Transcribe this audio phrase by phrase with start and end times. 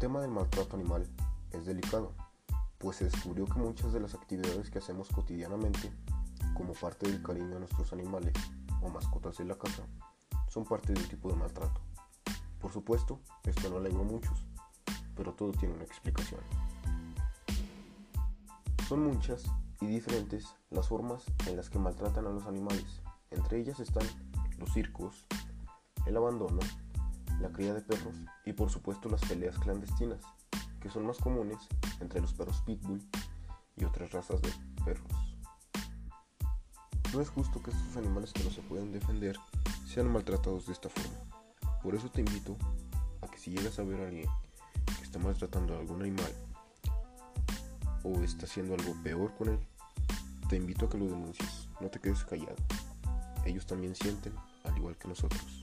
[0.00, 1.06] tema del maltrato animal
[1.52, 2.14] es delicado,
[2.78, 5.92] pues se descubrió que muchas de las actividades que hacemos cotidianamente,
[6.54, 8.32] como parte del cariño a nuestros animales
[8.80, 9.82] o mascotas de la casa,
[10.48, 11.82] son parte de un tipo de maltrato.
[12.62, 14.46] Por supuesto, esto no alegró a muchos,
[15.14, 16.40] pero todo tiene una explicación.
[18.88, 19.44] Son muchas
[19.82, 23.02] y diferentes las formas en las que maltratan a los animales.
[23.30, 24.06] Entre ellas están
[24.58, 25.26] los circos,
[26.06, 26.60] el abandono,
[27.40, 30.20] la cría de perros y por supuesto las peleas clandestinas,
[30.80, 31.58] que son más comunes
[32.00, 33.02] entre los perros pitbull
[33.76, 34.50] y otras razas de
[34.84, 35.36] perros.
[37.14, 39.36] No es justo que estos animales que no se pueden defender
[39.86, 41.18] sean maltratados de esta forma.
[41.82, 42.56] Por eso te invito
[43.22, 44.28] a que si llegas a ver a alguien
[44.96, 46.32] que está maltratando a algún animal
[48.04, 49.58] o está haciendo algo peor con él,
[50.48, 51.68] te invito a que lo denuncies.
[51.80, 52.56] No te quedes callado.
[53.44, 54.34] Ellos también sienten
[54.64, 55.62] al igual que nosotros.